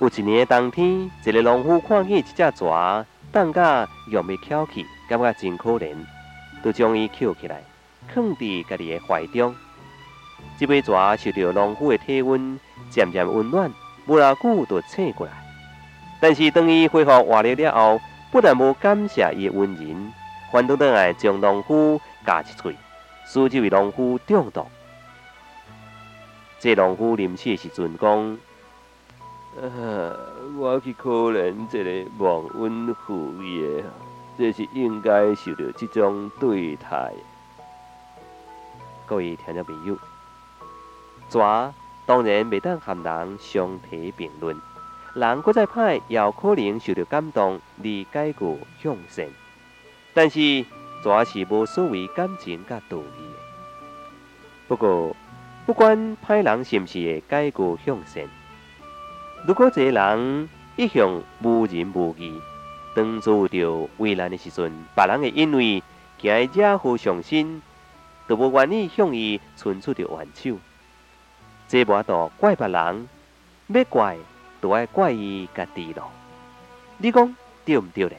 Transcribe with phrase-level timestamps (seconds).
[0.00, 5.92] 有一年冬天，一个农夫看见一只蛇，冻甲用要翘起，感觉真可怜，
[6.62, 7.60] 就将伊捡起来，
[8.14, 9.52] 放伫家己的怀中。
[10.56, 13.72] 这尾蛇受到农夫的体温，渐渐温暖，
[14.06, 15.32] 不偌久就醒过来。
[16.20, 18.00] 但是当伊恢复活力了后，
[18.30, 20.12] 不但无感谢伊的恩人，
[20.52, 22.76] 反倒倒来将农夫咬一喙，
[23.26, 24.64] 使这位农夫中毒。
[26.60, 28.38] 这农夫临死的时阵讲。
[29.62, 30.14] 啊！
[30.56, 33.84] 我去可怜这个忘恩负义的，
[34.36, 37.12] 这是应该受到这种对待。
[39.06, 39.96] 各位听众朋友，
[41.30, 41.72] 蛇
[42.06, 44.56] 当然未当和人相提并论，
[45.14, 49.26] 人搁再歹，也可能受到感动而改过向善。
[50.14, 50.64] 但是
[51.02, 53.38] 蛇是无所谓感情甲道义的。
[54.68, 55.16] 不过，
[55.66, 58.24] 不管歹人是毋是会改过向善。
[59.46, 62.38] 如果一个人一向无仁无义，
[62.94, 65.82] 当遭到危难的时阵，别人会因为
[66.18, 67.62] 惊伊惹祸上心，
[68.28, 70.58] 就无愿意向伊伸出着援手。
[71.66, 73.08] 这无度怪别人，
[73.68, 74.16] 要怪
[74.60, 76.10] 就爱怪伊家己咯。
[76.98, 78.18] 你讲对毋对咧？